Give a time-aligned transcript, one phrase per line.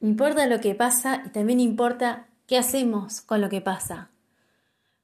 [0.00, 4.10] Importa lo que pasa y también importa qué hacemos con lo que pasa.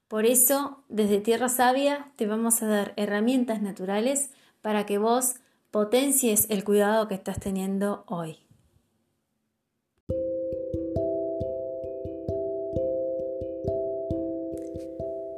[0.07, 4.31] Por eso, desde Tierra Sabia te vamos a dar herramientas naturales
[4.63, 5.35] para que vos
[5.73, 8.39] potencies el cuidado que estás teniendo hoy.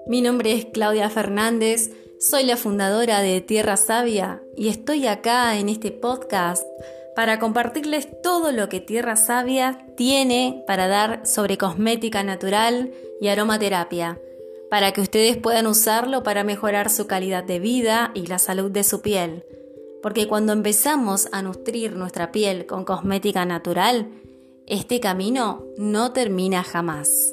[0.06, 5.70] Mi nombre es Claudia Fernández, soy la fundadora de Tierra Sabia y estoy acá en
[5.70, 6.66] este podcast
[7.16, 14.20] para compartirles todo lo que Tierra Sabia tiene para dar sobre cosmética natural y aromaterapia,
[14.68, 18.84] para que ustedes puedan usarlo para mejorar su calidad de vida y la salud de
[18.84, 19.46] su piel.
[20.02, 24.10] Porque cuando empezamos a nutrir nuestra piel con cosmética natural,
[24.66, 27.32] este camino no termina jamás.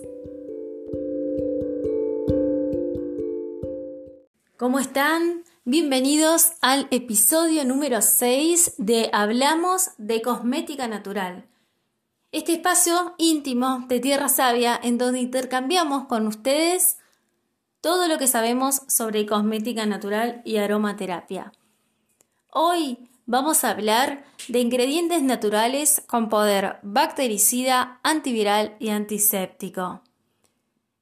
[4.56, 5.44] ¿Cómo están?
[5.66, 11.46] Bienvenidos al episodio número 6 de Hablamos de Cosmética Natural.
[12.34, 16.98] Este espacio íntimo de Tierra Sabia en donde intercambiamos con ustedes
[17.80, 21.54] todo lo que sabemos sobre cosmética natural y aromaterapia.
[22.52, 30.02] Hoy vamos a hablar de ingredientes naturales con poder bactericida, antiviral y antiséptico.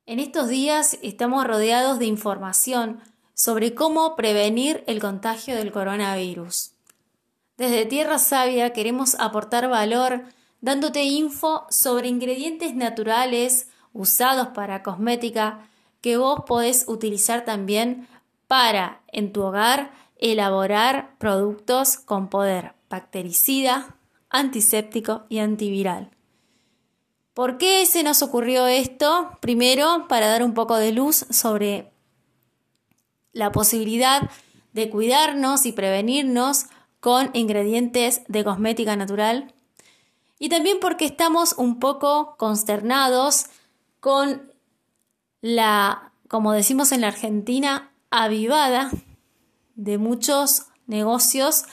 [0.06, 3.02] En estos días estamos rodeados de información
[3.44, 6.74] sobre cómo prevenir el contagio del coronavirus.
[7.58, 10.26] Desde Tierra Sabia queremos aportar valor
[10.60, 15.68] dándote info sobre ingredientes naturales usados para cosmética
[16.02, 18.08] que vos podés utilizar también
[18.48, 23.96] para en tu hogar elaborar productos con poder bactericida,
[24.30, 26.12] antiséptico y antiviral.
[27.34, 29.32] ¿Por qué se nos ocurrió esto?
[29.40, 31.91] Primero, para dar un poco de luz sobre
[33.34, 34.30] la posibilidad
[34.74, 36.66] de cuidarnos y prevenirnos
[37.00, 39.54] con ingredientes de cosmética natural.
[40.40, 43.48] Y también porque estamos un poco consternados
[44.00, 44.52] con
[45.42, 48.92] la, como decimos en la Argentina, avivada
[49.76, 51.66] de muchos negocios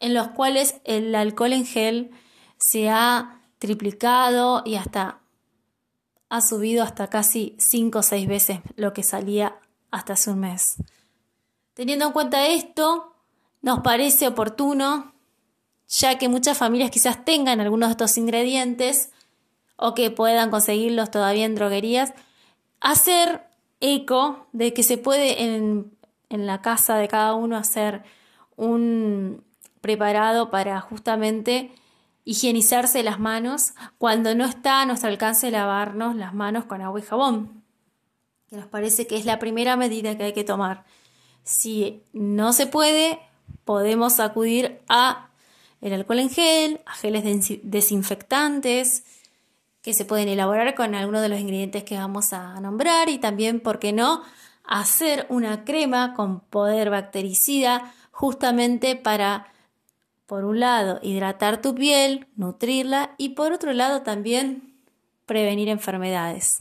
[0.00, 2.10] en los cuales el alcohol en gel
[2.58, 5.20] se ha triplicado y hasta
[6.28, 9.58] ha subido hasta casi 5 o 6 veces lo que salía
[9.90, 10.76] hasta hace un mes.
[11.74, 13.12] Teniendo en cuenta esto,
[13.60, 15.12] nos parece oportuno,
[15.88, 19.10] ya que muchas familias quizás tengan algunos de estos ingredientes
[19.76, 22.14] o que puedan conseguirlos todavía en droguerías,
[22.80, 23.42] hacer
[23.80, 25.92] eco de que se puede en,
[26.28, 28.02] la casa de cada uno hacer
[28.56, 29.44] un
[29.80, 31.70] preparado para justamente
[32.24, 37.02] higienizarse las manos cuando no está a nuestro alcance lavarnos las manos con agua y
[37.04, 37.62] jabón
[38.48, 40.84] que nos parece que es la primera medida que hay que tomar.
[41.44, 43.20] Si no se puede,
[43.64, 45.28] podemos acudir a
[45.80, 47.22] el alcohol en gel, a geles
[47.62, 49.04] desinfectantes
[49.82, 53.60] que se pueden elaborar con algunos de los ingredientes que vamos a nombrar y también,
[53.60, 54.22] ¿por qué no?,
[54.64, 59.52] hacer una crema con poder bactericida justamente para,
[60.24, 64.74] por un lado, hidratar tu piel, nutrirla y por otro lado también
[65.26, 66.60] prevenir enfermedades.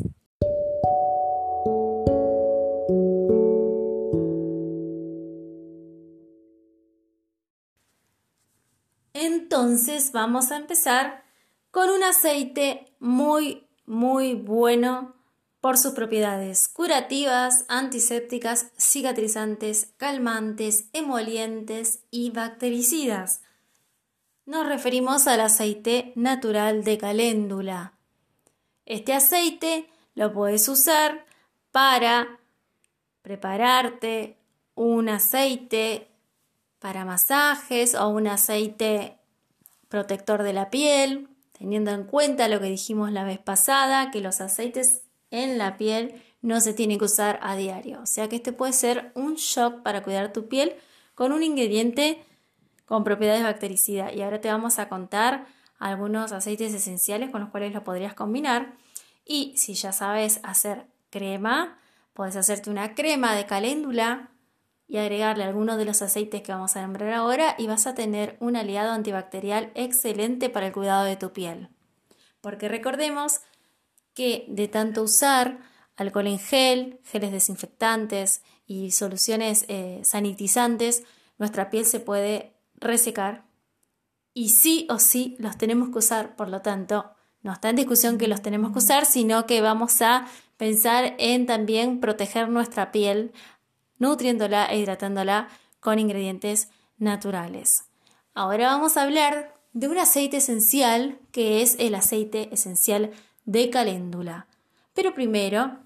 [9.53, 11.24] Entonces vamos a empezar
[11.69, 15.14] con un aceite muy, muy bueno
[15.62, 23.44] por sus propiedades curativas, antisépticas, cicatrizantes, calmantes, emolientes y bactericidas.
[24.47, 27.94] Nos referimos al aceite natural de caléndula.
[28.88, 31.28] Este aceite lo puedes usar
[31.72, 32.40] para
[33.22, 34.35] prepararte
[34.74, 36.09] un aceite
[36.80, 39.20] para masajes o un aceite
[39.93, 44.41] protector de la piel, teniendo en cuenta lo que dijimos la vez pasada, que los
[44.41, 47.99] aceites en la piel no se tienen que usar a diario.
[48.01, 50.73] O sea que este puede ser un shock para cuidar tu piel
[51.13, 52.25] con un ingrediente
[52.87, 54.11] con propiedades bactericidas.
[54.15, 55.45] Y ahora te vamos a contar
[55.77, 58.73] algunos aceites esenciales con los cuales lo podrías combinar.
[59.28, 61.78] Y si ya sabes hacer crema,
[62.13, 64.31] puedes hacerte una crema de caléndula
[64.93, 68.37] y agregarle algunos de los aceites que vamos a nombrar ahora y vas a tener
[68.40, 71.69] un aliado antibacterial excelente para el cuidado de tu piel.
[72.41, 73.40] Porque recordemos
[74.13, 75.57] que de tanto usar
[75.95, 81.01] alcohol en gel, geles desinfectantes y soluciones eh, sanitizantes,
[81.39, 83.46] nuestra piel se puede resecar
[84.35, 87.09] y sí o sí los tenemos que usar, por lo tanto,
[87.41, 91.47] no está en discusión que los tenemos que usar, sino que vamos a pensar en
[91.47, 93.31] también proteger nuestra piel
[93.99, 95.49] nutriéndola e hidratándola
[95.79, 97.85] con ingredientes naturales.
[98.34, 103.11] Ahora vamos a hablar de un aceite esencial que es el aceite esencial
[103.45, 104.47] de caléndula.
[104.93, 105.79] Pero primero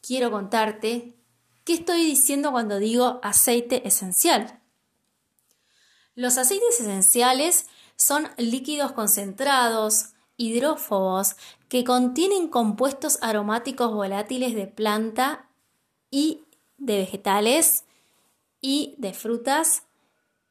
[0.00, 1.14] quiero contarte
[1.64, 4.60] qué estoy diciendo cuando digo aceite esencial.
[6.14, 7.66] Los aceites esenciales
[7.96, 11.36] son líquidos concentrados, hidrófobos,
[11.68, 15.48] que contienen compuestos aromáticos volátiles de planta
[16.10, 16.44] y
[16.82, 17.84] de vegetales
[18.60, 19.84] y de frutas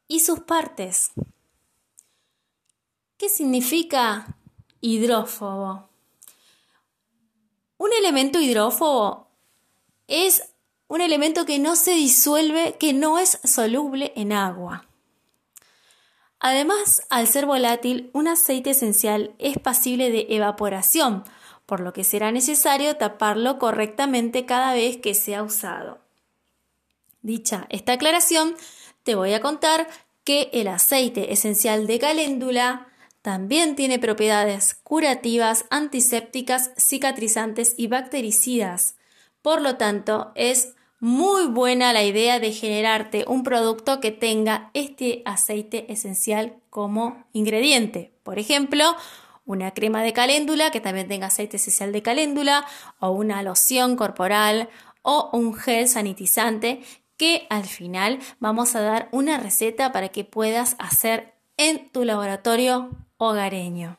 [0.08, 1.12] y sus partes.
[3.18, 4.36] ¿Qué significa
[4.80, 5.88] hidrófobo?
[7.76, 9.28] Un elemento hidrófobo
[10.08, 10.42] es
[10.88, 14.86] un elemento que no se disuelve, que no es soluble en agua.
[16.38, 21.24] Además, al ser volátil, un aceite esencial es pasible de evaporación,
[21.66, 26.01] por lo que será necesario taparlo correctamente cada vez que sea usado.
[27.22, 28.54] Dicha esta aclaración,
[29.04, 29.88] te voy a contar
[30.24, 32.88] que el aceite esencial de caléndula
[33.22, 38.96] también tiene propiedades curativas, antisépticas, cicatrizantes y bactericidas.
[39.40, 45.22] Por lo tanto, es muy buena la idea de generarte un producto que tenga este
[45.24, 48.12] aceite esencial como ingrediente.
[48.22, 48.84] Por ejemplo,
[49.44, 52.64] una crema de caléndula que también tenga aceite esencial de caléndula
[53.00, 54.68] o una loción corporal
[55.02, 56.82] o un gel sanitizante
[57.22, 62.90] que al final vamos a dar una receta para que puedas hacer en tu laboratorio
[63.16, 63.96] hogareño.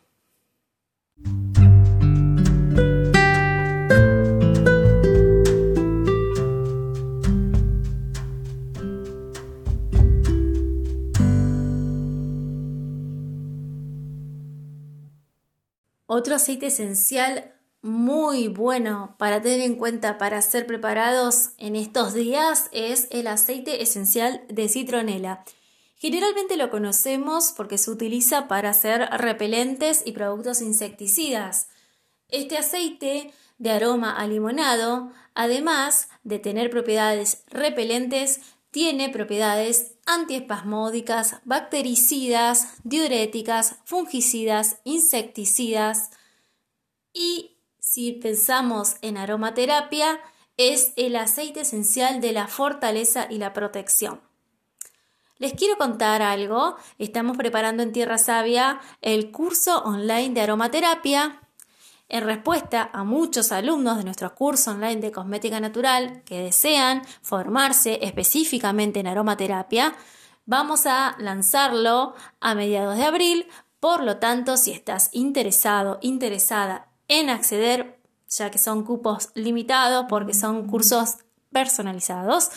[16.07, 17.52] Otro aceite esencial
[17.83, 23.83] muy bueno para tener en cuenta para ser preparados en estos días es el aceite
[23.83, 25.43] esencial de citronela.
[25.97, 31.67] Generalmente lo conocemos porque se utiliza para hacer repelentes y productos insecticidas.
[32.29, 38.39] Este aceite de aroma a limonado, además de tener propiedades repelentes,
[38.71, 46.09] tiene propiedades antiespasmódicas, bactericidas, diuréticas, fungicidas, insecticidas
[47.13, 47.52] y
[47.93, 50.19] si pensamos en aromaterapia,
[50.57, 54.19] es el aceite esencial de la fortaleza y la protección.
[55.37, 56.75] Les quiero contar algo.
[56.97, 61.39] Estamos preparando en Tierra Sabia el curso online de aromaterapia.
[62.09, 67.99] En respuesta a muchos alumnos de nuestro curso online de cosmética natural que desean formarse
[68.01, 69.93] específicamente en aromaterapia,
[70.47, 73.47] vamos a lanzarlo a mediados de abril.
[73.79, 77.97] Por lo tanto, si estás interesado, interesada en acceder,
[78.27, 81.19] ya que son cupos limitados porque son cursos
[81.51, 82.49] personalizados,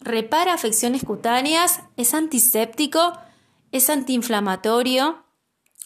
[0.00, 3.18] repara afecciones cutáneas, es antiséptico,
[3.70, 5.22] es antiinflamatorio,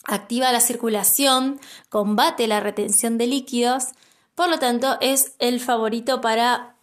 [0.04, 1.58] activa la circulación,
[1.88, 3.86] combate la retención de líquidos,
[4.36, 6.76] por lo tanto es el favorito para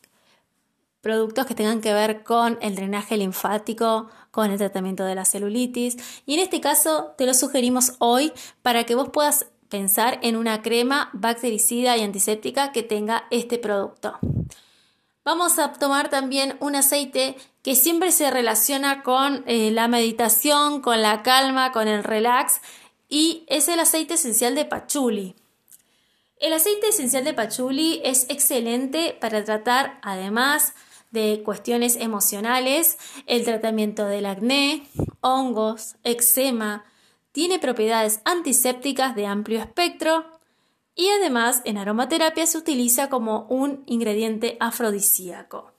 [1.00, 5.96] productos que tengan que ver con el drenaje linfático, con el tratamiento de la celulitis
[6.26, 10.64] y en este caso te lo sugerimos hoy para que vos puedas pensar en una
[10.64, 14.18] crema bactericida y antiséptica que tenga este producto.
[15.24, 21.04] Vamos a tomar también un aceite que siempre se relaciona con eh, la meditación, con
[21.04, 22.60] la calma, con el relax
[23.10, 25.36] y es el aceite esencial de pachuli.
[26.38, 30.74] El aceite esencial de pachuli es excelente para tratar además
[31.14, 34.88] de cuestiones emocionales, el tratamiento del acné,
[35.22, 36.84] hongos, eczema,
[37.32, 40.26] tiene propiedades antisépticas de amplio espectro
[40.96, 45.73] y además en aromaterapia se utiliza como un ingrediente afrodisíaco.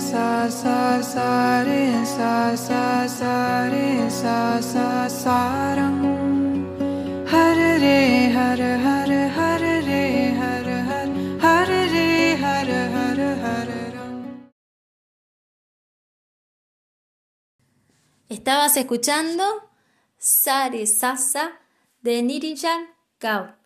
[0.00, 0.92] sa sa
[18.42, 19.44] Estabas escuchando
[20.18, 21.60] Sare Sasa
[22.00, 22.88] de Nirijan
[23.20, 23.56] Gaur.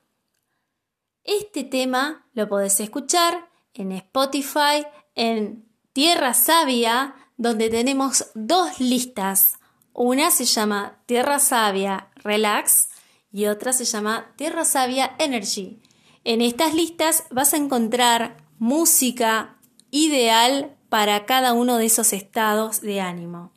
[1.24, 5.65] Este tema lo podés escuchar en Spotify, en
[5.96, 9.54] Tierra Sabia, donde tenemos dos listas.
[9.94, 12.90] Una se llama Tierra Sabia Relax
[13.32, 15.80] y otra se llama Tierra Sabia Energy.
[16.22, 19.56] En estas listas vas a encontrar música
[19.90, 23.54] ideal para cada uno de esos estados de ánimo.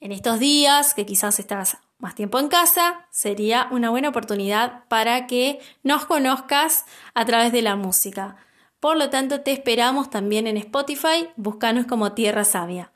[0.00, 5.26] En estos días, que quizás estás más tiempo en casa, sería una buena oportunidad para
[5.26, 8.38] que nos conozcas a través de la música.
[8.84, 12.92] Por lo tanto, te esperamos también en Spotify, búscanos como Tierra Sabia.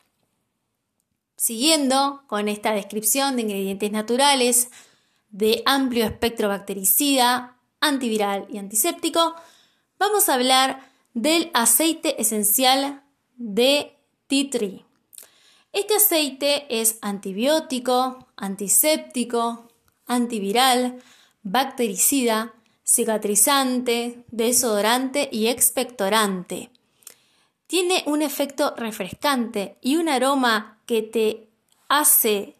[1.35, 4.69] Siguiendo con esta descripción de ingredientes naturales
[5.31, 9.35] de amplio espectro bactericida, antiviral y antiséptico,
[9.99, 13.03] vamos a hablar del aceite esencial
[13.39, 14.85] de tea tree.
[15.73, 19.71] Este aceite es antibiótico, antiséptico,
[20.07, 21.03] antiviral,
[21.43, 22.53] bactericida,
[22.89, 26.71] cicatrizante, desodorante y expectorante.
[27.67, 31.49] Tiene un efecto refrescante y un aroma que te
[31.89, 32.57] hace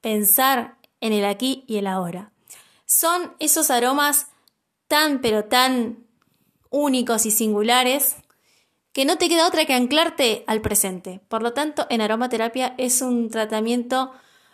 [0.00, 2.32] pensar en el aquí y el ahora.
[2.86, 4.26] Son esos aromas
[4.88, 6.04] tan pero tan
[6.70, 8.16] únicos y singulares
[8.92, 11.20] que no te queda otra que anclarte al presente.
[11.28, 14.10] Por lo tanto, en aromaterapia es un tratamiento,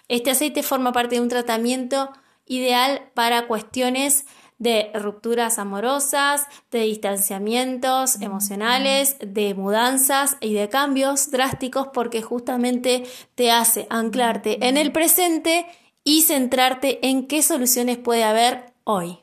[0.08, 2.12] este aceite forma parte de un tratamiento
[2.44, 4.26] ideal para cuestiones
[4.58, 13.50] de rupturas amorosas, de distanciamientos emocionales, de mudanzas y de cambios drásticos porque justamente te
[13.50, 15.66] hace anclarte en el presente
[16.04, 19.18] y centrarte en qué soluciones puede haber hoy.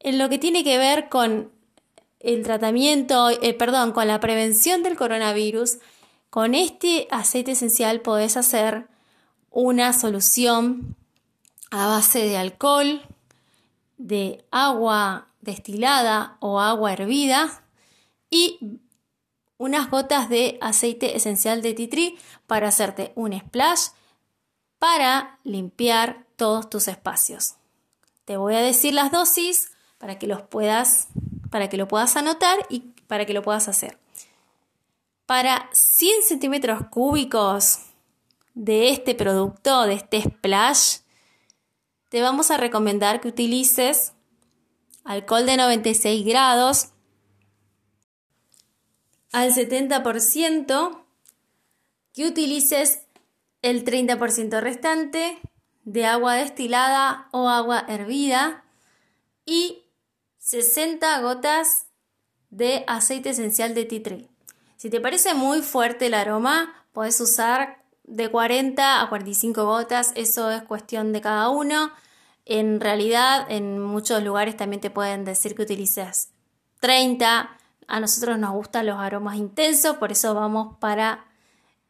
[0.00, 1.50] En lo que tiene que ver con
[2.20, 5.78] el tratamiento, eh, perdón, con la prevención del coronavirus,
[6.28, 8.88] con este aceite esencial podés hacer
[9.50, 10.96] una solución
[11.70, 13.02] a base de alcohol,
[13.98, 17.62] de agua destilada o agua hervida
[18.30, 18.80] y
[19.58, 23.88] unas gotas de aceite esencial de titri para hacerte un splash
[24.78, 27.54] para limpiar todos tus espacios.
[28.24, 31.08] Te voy a decir las dosis para que los puedas
[31.50, 33.98] para que lo puedas anotar y para que lo puedas hacer.
[35.26, 37.78] Para 100 centímetros cúbicos
[38.54, 40.98] de este producto, de este splash,
[42.16, 44.14] te vamos a recomendar que utilices
[45.04, 46.88] alcohol de 96 grados
[49.32, 51.04] al 70%,
[52.14, 53.02] que utilices
[53.60, 55.38] el 30% restante
[55.84, 58.64] de agua destilada o agua hervida
[59.44, 59.84] y
[60.38, 61.88] 60 gotas
[62.48, 64.26] de aceite esencial de tea.
[64.78, 70.50] Si te parece muy fuerte el aroma, puedes usar de 40 a 45 gotas, eso
[70.50, 71.92] es cuestión de cada uno.
[72.46, 76.30] En realidad, en muchos lugares también te pueden decir que utilices
[76.80, 77.50] 30.
[77.88, 81.24] A nosotros nos gustan los aromas intensos, por eso vamos para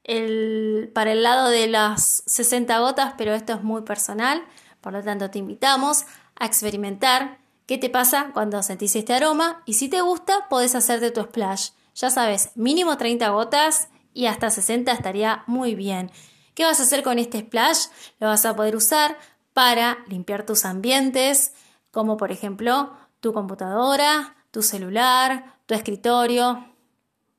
[0.02, 4.42] el, para el lado de las 60 gotas, pero esto es muy personal.
[4.80, 6.04] Por lo tanto, te invitamos
[6.36, 11.10] a experimentar qué te pasa cuando sentís este aroma y si te gusta podés hacerte
[11.10, 11.70] tu splash.
[11.94, 16.10] Ya sabes, mínimo 30 gotas y hasta 60 estaría muy bien.
[16.54, 17.88] ¿Qué vas a hacer con este splash?
[18.20, 19.18] Lo vas a poder usar
[19.56, 21.54] para limpiar tus ambientes,
[21.90, 26.62] como por ejemplo tu computadora, tu celular, tu escritorio,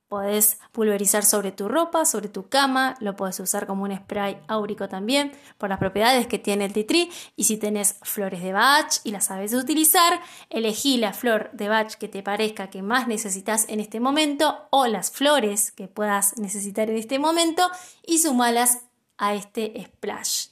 [0.07, 4.87] Podés pulverizar sobre tu ropa, sobre tu cama, lo puedes usar como un spray áurico
[4.87, 7.11] también por las propiedades que tiene el titri.
[7.35, 11.93] Y si tenés flores de Bach y las sabes utilizar, elegí la flor de Bach
[11.95, 16.89] que te parezca que más necesitas en este momento o las flores que puedas necesitar
[16.89, 17.69] en este momento
[18.01, 18.83] y sumalas
[19.17, 20.47] a este splash.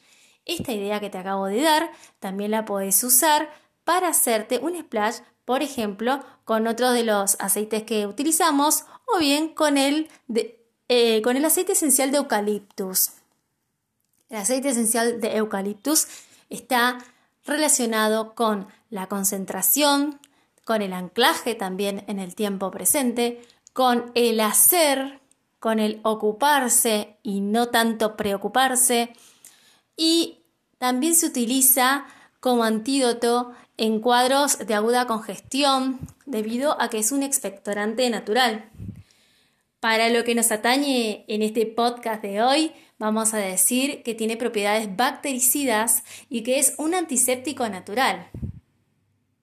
[0.46, 3.50] Esta idea que te acabo de dar también la podés usar
[3.84, 9.50] para hacerte un splash, por ejemplo, con otro de los aceites que utilizamos o bien
[9.50, 10.10] con el,
[10.88, 13.12] eh, con el aceite esencial de eucaliptus.
[14.30, 16.08] El aceite esencial de eucaliptus
[16.50, 16.98] está
[17.46, 20.20] relacionado con la concentración,
[20.64, 23.42] con el anclaje también en el tiempo presente,
[23.74, 25.20] con el hacer,
[25.60, 29.14] con el ocuparse y no tanto preocuparse.
[29.96, 30.40] Y
[30.78, 32.06] también se utiliza
[32.40, 38.70] como antídoto en cuadros de aguda congestión debido a que es un expectorante natural.
[39.80, 44.38] Para lo que nos atañe en este podcast de hoy, vamos a decir que tiene
[44.38, 48.30] propiedades bactericidas y que es un antiséptico natural.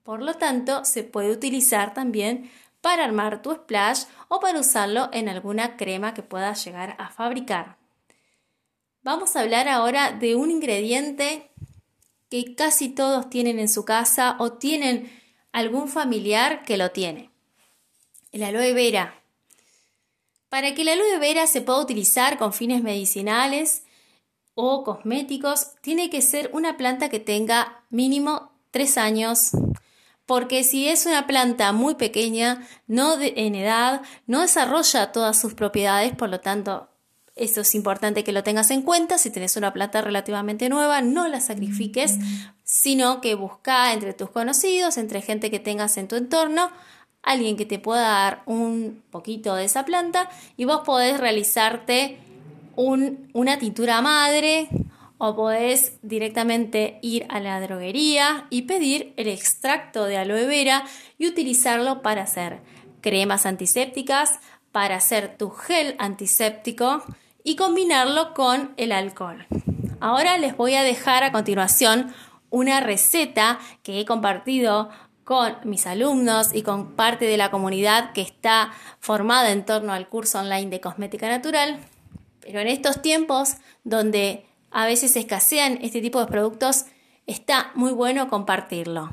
[0.02, 5.28] Por lo tanto, se puede utilizar también para armar tu splash o para usarlo en
[5.28, 7.81] alguna crema que puedas llegar a fabricar.
[9.04, 11.50] Vamos a hablar ahora de un ingrediente
[12.30, 15.10] que casi todos tienen en su casa o tienen
[15.50, 17.30] algún familiar que lo tiene.
[18.30, 19.20] El aloe vera.
[20.48, 23.82] Para que el aloe vera se pueda utilizar con fines medicinales
[24.54, 29.50] o cosméticos, tiene que ser una planta que tenga mínimo 3 años
[30.26, 36.14] porque si es una planta muy pequeña, no en edad, no desarrolla todas sus propiedades,
[36.14, 36.91] por lo tanto
[37.34, 39.16] eso es importante que lo tengas en cuenta.
[39.18, 42.18] Si tienes una planta relativamente nueva, no la sacrifiques,
[42.62, 46.70] sino que busca entre tus conocidos, entre gente que tengas en tu entorno,
[47.22, 52.18] alguien que te pueda dar un poquito de esa planta y vos podés realizarte
[52.74, 54.68] una tintura madre
[55.18, 60.84] o podés directamente ir a la droguería y pedir el extracto de aloe vera
[61.16, 62.60] y utilizarlo para hacer
[63.00, 64.40] cremas antisépticas,
[64.72, 67.04] para hacer tu gel antiséptico
[67.44, 69.46] y combinarlo con el alcohol.
[70.00, 72.12] Ahora les voy a dejar a continuación
[72.50, 74.90] una receta que he compartido
[75.24, 80.08] con mis alumnos y con parte de la comunidad que está formada en torno al
[80.08, 81.78] curso online de cosmética natural.
[82.40, 86.86] Pero en estos tiempos donde a veces escasean este tipo de productos,
[87.26, 89.10] está muy bueno compartirlo.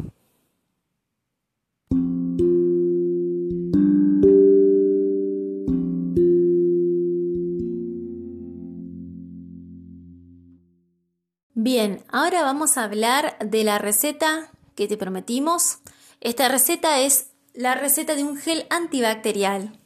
[11.71, 15.77] Bien, ahora vamos a hablar de la receta que te prometimos.
[16.19, 19.79] Esta receta es la receta de un gel antibacterial.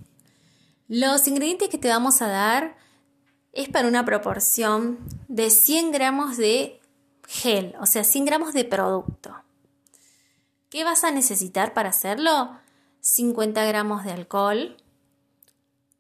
[0.88, 2.78] Los ingredientes que te vamos a dar
[3.52, 4.98] es para una proporción
[5.28, 6.80] de 100 gramos de
[7.28, 9.36] gel, o sea, 100 gramos de producto.
[10.70, 12.62] ¿Qué vas a necesitar para hacerlo?
[13.02, 14.78] 50 gramos de alcohol,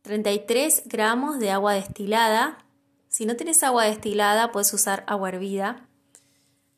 [0.03, 2.62] 33 gramos de agua destilada,
[3.13, 5.88] si no tienes agua destilada, puedes usar agua hervida.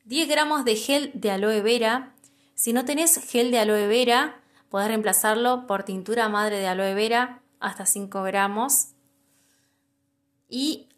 [0.04, 2.14] 10 gramos de gel de aloe vera.
[2.56, 7.42] Si no tenés gel de aloe vera, podés reemplazarlo por tintura madre de aloe vera
[7.62, 8.90] hasta 5 gramos.
[10.50, 10.90] Y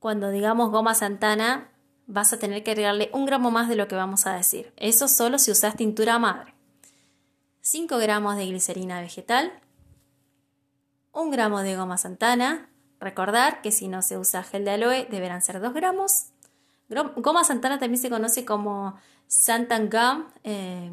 [0.00, 1.70] cuando digamos goma santana,
[2.08, 4.72] vas a tener que agregarle un gramo más de lo que vamos a decir.
[4.76, 6.52] Eso solo si usas tintura madre.
[7.60, 9.52] 5 gramos de glicerina vegetal.
[11.12, 12.69] 1 gramo de goma santana.
[13.00, 16.26] Recordar que si no se usa gel de aloe deberán ser 2 gramos.
[17.16, 20.90] Goma santana también se conoce como Santan Gum eh,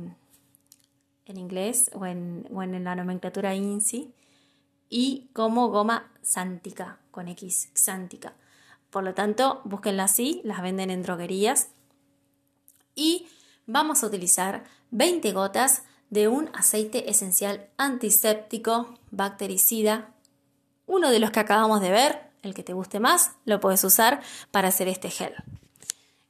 [1.25, 4.13] en inglés o en, o en la nomenclatura INSI
[4.89, 8.33] y como goma sántica con X, xántica.
[8.89, 11.69] Por lo tanto, búsquenla así, las venden en droguerías.
[12.95, 13.27] Y
[13.65, 20.13] vamos a utilizar 20 gotas de un aceite esencial antiséptico, bactericida,
[20.87, 24.21] uno de los que acabamos de ver, el que te guste más, lo puedes usar
[24.51, 25.35] para hacer este gel.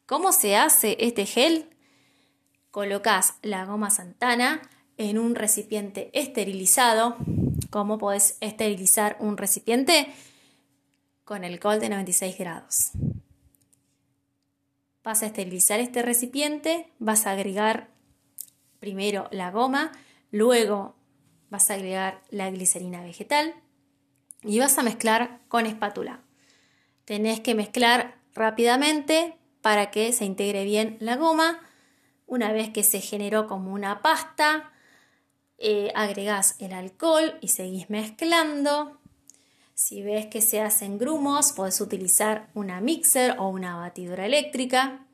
[0.05, 1.69] ¿Cómo se hace este gel?
[2.71, 4.61] Colocas la goma santana
[4.97, 7.17] en un recipiente esterilizado.
[7.69, 10.13] ¿Cómo puedes esterilizar un recipiente?
[11.23, 12.91] Con alcohol de 96 grados.
[15.03, 17.89] Vas a esterilizar este recipiente, vas a agregar
[18.79, 19.91] primero la goma,
[20.31, 20.95] luego
[21.49, 23.53] vas a agregar la glicerina vegetal,
[24.47, 26.21] y vas a mezclar con espátula.
[27.05, 31.61] Tenés que mezclar rápidamente para que se integre bien la goma.
[32.25, 34.71] Una vez que se generó como una pasta,
[35.57, 38.99] eh, agregás el alcohol y seguís mezclando.
[39.73, 45.05] Si ves que se hacen grumos, puedes utilizar una mixer o una batidora eléctrica.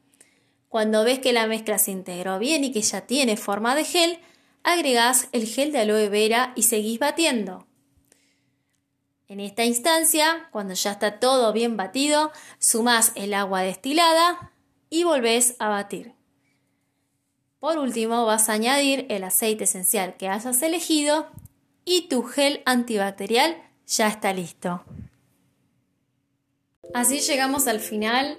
[0.70, 4.20] Cuando ves que la mezcla se integró bien y que ya tiene forma de gel,
[4.64, 7.68] agregás el gel de aloe vera y seguís batiendo.
[9.28, 14.52] En esta instancia, cuando ya está todo bien batido, sumás el agua destilada
[14.90, 16.14] y volvés a batir.
[17.60, 21.28] Por último, vas a añadir el aceite esencial que hayas elegido
[21.86, 23.56] y tu gel antibacterial
[23.88, 24.84] ya está listo.
[26.94, 28.38] Así llegamos al final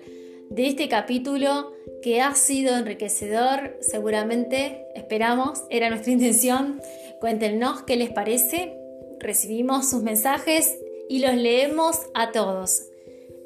[0.51, 6.81] de este capítulo que ha sido enriquecedor, seguramente, esperamos, era nuestra intención.
[7.19, 8.79] Cuéntenos qué les parece
[9.25, 12.85] recibimos sus mensajes y los leemos a todos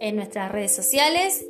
[0.01, 1.47] en nuestras redes sociales,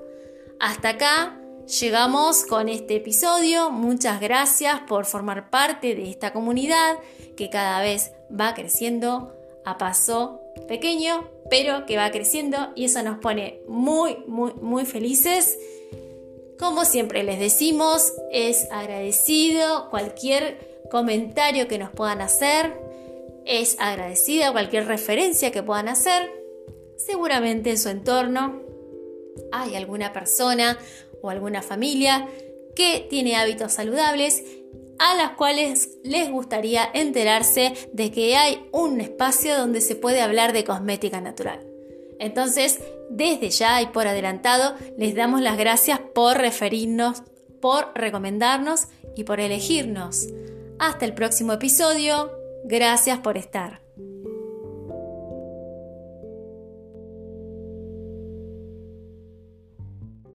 [0.60, 3.72] Hasta acá Llegamos con este episodio.
[3.72, 6.98] Muchas gracias por formar parte de esta comunidad
[7.38, 13.20] que cada vez va creciendo a paso pequeño, pero que va creciendo y eso nos
[13.20, 15.58] pone muy, muy, muy felices.
[16.60, 22.78] Como siempre les decimos, es agradecido cualquier comentario que nos puedan hacer,
[23.46, 26.30] es agradecida cualquier referencia que puedan hacer.
[26.98, 28.62] Seguramente en su entorno
[29.52, 30.78] hay alguna persona
[31.22, 32.28] o alguna familia
[32.76, 34.44] que tiene hábitos saludables
[35.00, 40.54] a las cuales les gustaría enterarse de que hay un espacio donde se puede hablar
[40.54, 41.60] de cosmética natural.
[42.20, 42.80] Entonces,
[43.10, 47.24] desde ya y por adelantado, les damos las gracias por referirnos,
[47.62, 50.28] por recomendarnos y por elegirnos.
[50.80, 52.43] Hasta el próximo episodio.
[52.64, 53.83] Gracias por estar.